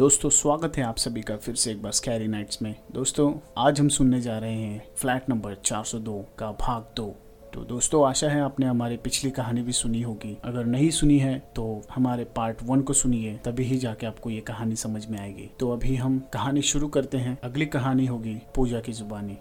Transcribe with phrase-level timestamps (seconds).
[0.00, 3.80] दोस्तों, स्वागत है आप सभी का फिर से एक बार स्कैरी नाइट्स में। दोस्तों, आज
[3.80, 7.04] हम सुनने जा रहे हैं फ्लैट नंबर 402 का भाग दो।
[7.54, 11.38] तो दोस्तों, आशा है आपने हमारी पिछली कहानी भी सुनी होगी। अगर नहीं सुनी है
[11.56, 15.50] तो हमारे पार्ट वन को सुनिए, तभी ही जाके आपको ये कहानी समझ में आएगी।
[15.60, 19.38] तो अभी हम कहानी शुरू करते हैं। अगली कहानी होगी पूजा की जुबानी।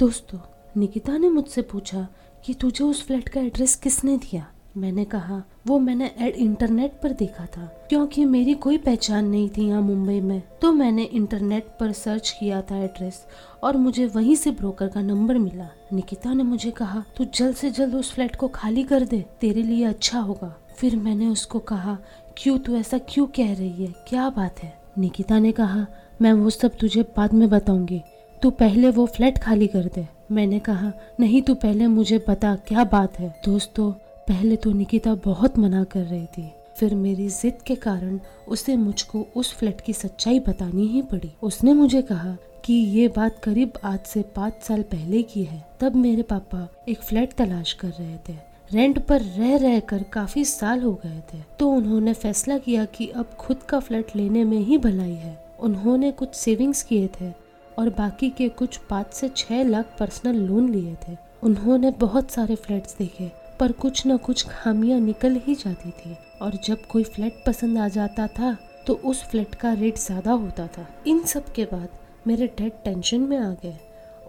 [0.00, 0.38] दोस्तों,
[0.76, 2.06] निकिता ने मुझसे पूछा
[2.44, 4.51] कि तुझे उस फ्लैट का एड्रेस किसने दिया?
[4.76, 9.66] मैंने कहा, वो मैंने एड इंटरनेट पर देखा था, क्योंकि मेरी कोई पहचान नहीं थी
[9.68, 13.26] यहाँ मुंबई में। तो मैंने इंटरनेट पर सर्च किया था एड्रेस
[13.62, 17.70] और मुझे वहीं से ब्रोकर का नंबर मिला। निकिता ने मुझे कहा, तू जल्द से
[17.70, 21.98] जल्द उस फ्लैट को खाली कर दे, तेरे लिए अच्छा होगा। फिर मैंने उसको कहा,
[22.36, 23.94] क्यों, तू ऐसा क्यों कह रही है?
[24.08, 24.78] क्या बात है?
[24.98, 25.86] निकिता ने कहा,
[26.22, 28.02] मैं वो सब तुझे बाद में बताऊँगी।
[28.42, 32.84] तू पहले वो फ्लैट खाली कर दे। मैंने कहा, नहीं, तू पहले मुझे बता, क्या
[32.84, 33.40] बात है?
[33.44, 33.92] दोस्तों
[34.28, 38.18] पहले तो निकिता बहुत मना कर रही थी। फिर मेरी जिद के कारण
[38.48, 43.38] उसे मुझको उस फ्लैट की सच्चाई बतानी ही पड़ी। उसने मुझे कहा कि ये बात
[43.38, 47.88] करीब आज से पाँच साल पहले की है। तब मेरे पापा एक फ्लैट तलाश कर
[47.88, 48.36] रहे थे।
[48.72, 53.06] रेंट पर रह रह कर काफ़ी साल हो गए थे। तो उन्होंने फैसला किया कि
[53.06, 57.32] अब खुद का फ्लैट लेने में ही भलाई है। उन्होंने कुछ सेविंग्स किए थे
[57.78, 62.54] और बाकी के कुछ पाँच से छह लाख पर्सनल लोन लिए थे। उन्होंने बहुत सारे
[62.54, 67.42] फ्लैट्स देखे। पर कुछ न कुछ खामियाँ निकल ही जाती थी। और जब कोई फ्लैट
[67.46, 71.64] पसंद आ जाता था तो उस फ्लैट का रेट ज़्यादा होता था। इन सब के
[71.64, 71.88] बाद
[72.26, 73.76] मेरे डैड टेंशन में आ गए।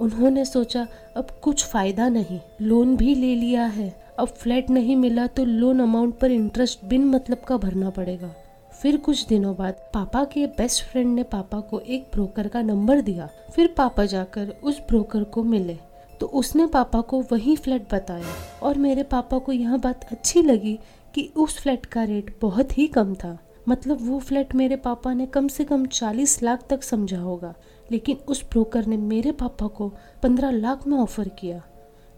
[0.02, 5.26] उन्होंने सोचा, अब कुछ फ़ायदा नहीं, लोन भी ले लिया है। अब फ्लैट नहीं मिला
[5.28, 8.34] तो लोन अमाउंट पर इंटरेस्ट बिन मतलब का भरना पड़ेगा।
[8.74, 13.02] फिर कुछ दिनों बाद पापा के बेस्ट फ्रेंड ने पापा को एक ब्रोकर का नंबर
[13.02, 15.78] दिया। फिर पापा जाकर उस ब्रोकर को मिले।
[16.24, 20.78] तो उसने पापा को वही फ्लैट बताया और मेरे पापा को यह बात अच्छी लगी
[21.16, 23.38] कि उस फ्लैट का रेट बहुत ही कम था।
[23.70, 27.54] मतलब वो फ्लैट मेरे पापा ने कम से कम चालीस लाख तक समझा होगा,
[27.92, 29.90] लेकिन उस ब्रोकर ने मेरे पापा को
[30.24, 31.62] पंद्रह लाख में ऑफ़र किया।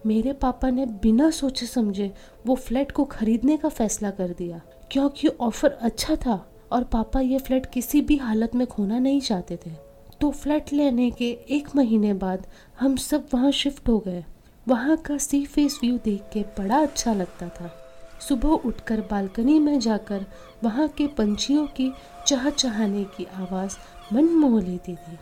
[0.06, 2.12] मेरे पापा ने बिना सोचे समझे
[2.48, 7.38] वो फ्लैट को खरीदने का फैसला कर दिया, क्योंकि ऑफ़र अच्छा था और पापा ये
[7.38, 9.85] फ्लैट किसी भी हालत में खोना नहीं चाहते थे।
[10.22, 12.48] तो फ्लैट लेने के एक महीने बाद
[12.80, 14.24] हम सब वहाँ शिफ्ट हो गए।
[14.68, 17.72] वहाँ का सी फेस व्यू देख के बड़ा अच्छा लगता था।
[18.30, 20.26] सुबह उठकर बालकनी में जाकर
[20.64, 21.92] वहाँ के पंछियों की
[22.28, 23.78] चाह चहाने की आवाज़
[24.14, 25.18] मन मोह लेती थी।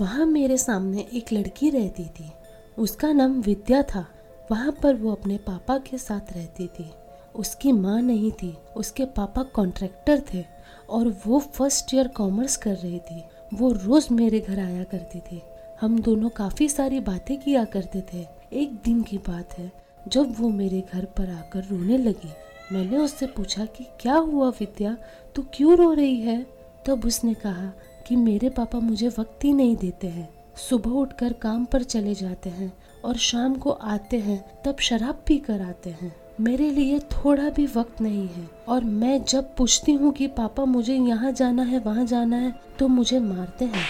[0.00, 2.30] वहाँ मेरे सामने एक लड़की रहती थी।
[2.78, 4.06] उसका नाम विद्या था।
[4.50, 6.90] वहाँ पर वो अपने पापा के साथ रहती थी।
[7.34, 10.44] उसकी माँ नहीं थी। उसके पापा कॉन्ट्रैक्टर थे
[10.90, 13.22] और वो फ़र्स्ट ईयर कॉमर्स कर रही थी।
[13.54, 15.42] वो रोज मेरे घर आया करती थी।
[15.80, 19.72] हम दोनों काफ़ी सारी बातें किया करते थे। एक दिन की बात है,
[20.08, 22.30] जब वो मेरे घर पर आकर रोने लगी।
[22.72, 24.96] मैंने उससे पूछा कि, क्या हुआ विद्या?
[25.34, 26.46] तू क्यों रो रही है?
[26.86, 27.72] तब उसने कहा
[28.06, 32.50] कि, मेरे पापा मुझे वक्त ही नहीं देते हैं। सुबह उठकर काम पर चले जाते
[32.50, 32.72] हैं
[33.04, 37.66] और शाम को आते हैं, तब शराब पी कर आते हैं। मेरे लिए थोड़ा भी
[37.66, 42.06] वक्त नहीं है। और मैं जब पूछती हूँ कि पापा मुझे यहाँ जाना है, वहाँ
[42.06, 43.84] जाना है तो मुझे मारते हैं।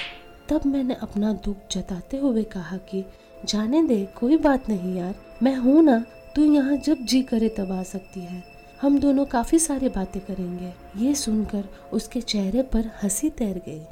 [0.48, 3.04] तब मैंने अपना दुख जताते हुए कहा कि,
[3.44, 6.04] जाने दे, कोई बात नहीं यार। मैं हूँ ना,
[6.36, 8.42] तू यहाँ जब जी करे तब आ सकती है।
[8.80, 13.82] हम दोनों काफ़ी सारी बातें करेंगे। ये सुनकर उसके चेहरे पर हँसी तैर गई।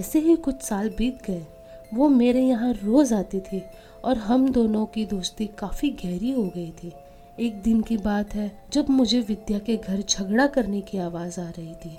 [0.00, 1.46] ऐसे ही कुछ साल बीत गए।
[1.94, 3.62] वो मेरे यहाँ रोज आती थी
[4.04, 6.92] और हम दोनों की दोस्ती काफ़ी गहरी हो गई थी।
[7.42, 11.48] एक दिन की बात है, जब मुझे विद्या के घर झगड़ा करने की आवाज़ आ
[11.48, 11.98] रही थी।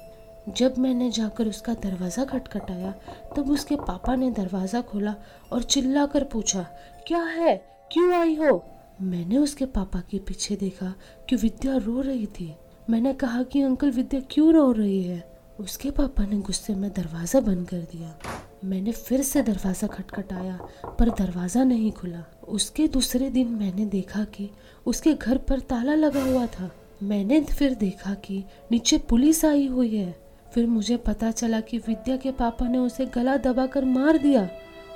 [0.50, 2.92] जब मैंने जाकर उसका दरवाज़ा खटखटाया,
[3.36, 5.16] तब उसके पापा ने दरवाज़ा खोला
[5.54, 6.68] और चिल्लाकर पूछा,
[7.08, 7.66] क्या है?
[7.92, 8.66] क्यों आई हो?
[9.02, 10.94] मैंने उसके पापा के पीछे देखा
[11.30, 12.56] कि विद्या रो रही थी।
[12.90, 15.34] मैंने कहा कि, अंकल, विद्या क्यों रो रही है?
[15.60, 18.33] उसके पापा ने गुस्से में दरवाज़ा बंद कर दिया।
[18.64, 20.58] मैंने फिर से दरवाज़ा खटखटाया,
[21.00, 24.50] पर दरवाज़ा नहीं खुला। उसके दूसरे दिन मैंने देखा कि
[24.86, 26.70] उसके घर पर ताला लगा हुआ था।
[27.04, 30.16] मैंने फिर देखा कि नीचे पुलिस आई हुई है।
[30.54, 34.48] फिर मुझे पता चला कि विद्या के पापा ने उसे गला दबाकर मार दिया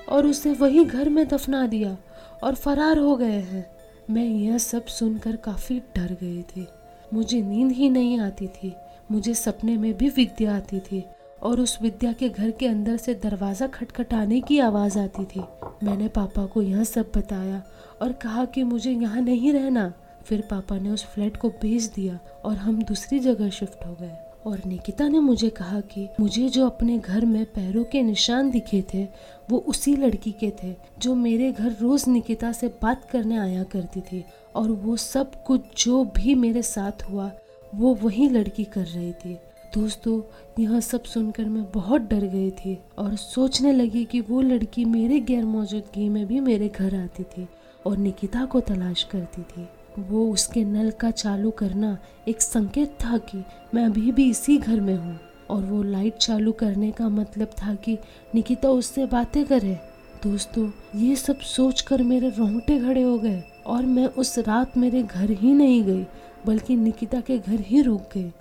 [0.09, 1.97] और उसे वही घर में दफना दिया
[2.43, 3.65] और फरार हो गए हैं।
[4.09, 6.67] मैं यह सब सुनकर काफ़ी डर गई थी।
[7.13, 8.73] मुझे नींद ही नहीं आती थी।
[9.11, 11.03] मुझे सपने में भी विद्या आती थी।
[11.43, 15.41] और उस विद्या के घर के अंदर से दरवाज़ा खटखटाने की आवाज़ आती थी।
[15.83, 17.63] मैंने पापा को यह सब बताया
[18.01, 19.93] और कहा कि मुझे यहाँ नहीं रहना।
[20.25, 24.15] फिर पापा ने उस फ्लैट को बेच दिया और हम दूसरी जगह शिफ्ट हो गए।
[24.45, 28.83] और निकिता ने मुझे कहा कि मुझे जो अपने घर में पैरों के निशान दिखे
[28.93, 29.07] थे,
[29.49, 34.01] वो उसी लड़की के थे, जो मेरे घर रोज निकिता से बात करने आया करती
[34.01, 34.25] थी।
[34.55, 37.31] और वो सब कुछ जो भी मेरे साथ हुआ,
[37.75, 39.37] वो वही लड़की कर रही थी।
[39.73, 40.21] दोस्तों,
[40.59, 45.19] यह सब सुनकर मैं बहुत डर गई थी और सोचने लगी कि वो लड़की मेरे
[45.19, 47.47] गैर मौजूदगी में भी मेरे घर आती थी
[47.85, 49.67] और निकिता को तलाश करती थी।
[49.99, 51.97] वो उसके नल का चालू करना
[52.27, 53.43] एक संकेत था कि
[53.73, 55.19] मैं अभी भी इसी घर में हूँ
[55.49, 57.97] और वो लाइट चालू करने का मतलब था कि
[58.35, 59.77] निकिता उससे बातें करे।
[60.23, 65.31] दोस्तों, ये सब सोचकर मेरे रोंगटे खड़े हो गए और मैं उस रात मेरे घर
[65.31, 66.05] ही नहीं गई,
[66.45, 68.31] बल्कि निकिता के घर ही रुक गई।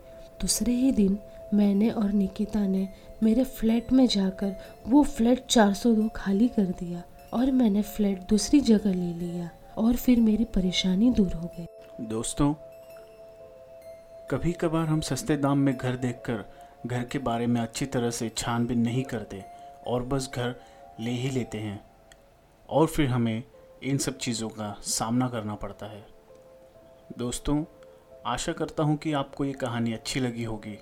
[0.40, 1.18] दूसरे ही दिन
[1.54, 2.88] मैंने और निकिता ने
[3.22, 4.54] मेरे फ्लैट में जाकर
[4.86, 7.02] वो फ्लैट 402 खाली कर दिया
[7.34, 11.66] और मैंने फ्लैट दूसरी जगह ले लिया और फिर मेरी परेशानी दूर हो गई।
[12.00, 12.54] दोस्तों
[14.30, 16.44] कभी कभार हम सस्ते दाम में घर देखकर
[16.86, 19.44] घर के बारे में अच्छी तरह से छानबीन नहीं करते
[19.86, 20.54] और बस घर
[21.00, 21.80] ले ही लेते हैं
[22.68, 23.42] और फिर हमें
[23.82, 26.06] इन सब चीज़ों का सामना करना पड़ता है।
[27.18, 27.64] दोस्तों
[28.26, 30.78] आशा करता हूँ कि आपको ये कहानी अच्छी लगी होगी।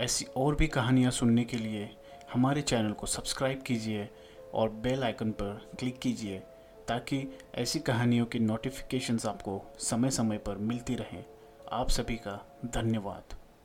[0.00, 1.96] ऐसी और भी कहानियाँ सुनने के लिए
[2.32, 4.08] हमारे चैनल को सब्सक्राइब कीजिए
[4.54, 6.38] और बेल आइकन पर क्लिक कीजिए
[6.88, 11.24] ताकि ऐसी कहानियों की नोटिफिकेशंस आपको समय समय पर मिलती रहें।
[11.72, 13.37] आप सभी का धन्यवाद।